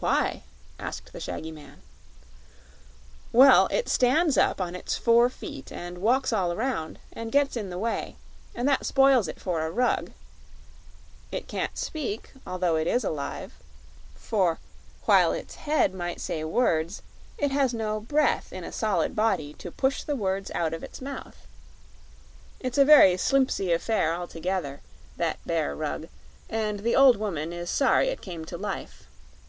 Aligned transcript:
"Why?" 0.00 0.42
asked 0.80 1.12
the 1.14 1.20
shaggy 1.20 1.52
man. 1.52 1.80
"Well, 3.32 3.68
it 3.70 3.88
stands 3.88 4.36
up 4.36 4.60
on 4.60 4.74
its 4.74 4.98
four 4.98 5.30
feet 5.30 5.70
and 5.72 5.98
walks 5.98 6.30
all 6.32 6.52
around, 6.52 6.98
and 7.12 7.32
gets 7.32 7.56
in 7.56 7.70
the 7.70 7.78
way; 7.78 8.16
and 8.54 8.68
that 8.68 8.84
spoils 8.84 9.28
it 9.28 9.40
for 9.40 9.60
a 9.64 9.70
rug. 9.70 10.10
It 11.32 11.48
can't 11.48 11.78
speak, 11.78 12.32
although 12.44 12.76
it 12.76 12.86
is 12.86 13.02
alive; 13.04 13.54
for, 14.14 14.58
while 15.06 15.32
its 15.32 15.54
head 15.54 15.94
might 15.94 16.20
say 16.20 16.42
words, 16.44 17.00
it 17.38 17.52
has 17.52 17.72
no 17.72 18.00
breath 18.00 18.52
in 18.52 18.64
a 18.64 18.72
solid 18.72 19.16
body 19.16 19.54
to 19.54 19.70
push 19.70 20.02
the 20.02 20.16
words 20.16 20.50
out 20.54 20.74
of 20.74 20.82
its 20.82 21.00
mouth. 21.00 21.46
It's 22.60 22.76
a 22.76 22.84
very 22.84 23.14
slimpsy 23.16 23.72
affair 23.72 24.12
altogether, 24.14 24.80
that 25.16 25.38
bear 25.46 25.74
rug, 25.74 26.08
and 26.50 26.80
the 26.80 26.96
old 26.96 27.16
woman 27.16 27.52
is 27.52 27.70
sorry 27.70 28.08
it 28.08 28.20
came 28.20 28.44
to 28.46 28.58
life. 28.58 29.06